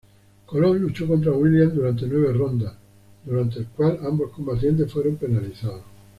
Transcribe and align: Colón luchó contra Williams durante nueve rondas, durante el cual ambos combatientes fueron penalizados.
Colón 0.47 0.79
luchó 0.79 1.05
contra 1.05 1.31
Williams 1.31 1.75
durante 1.75 2.07
nueve 2.07 2.33
rondas, 2.33 2.73
durante 3.23 3.59
el 3.59 3.67
cual 3.67 3.99
ambos 4.03 4.31
combatientes 4.31 4.91
fueron 4.91 5.15
penalizados. 5.17 5.83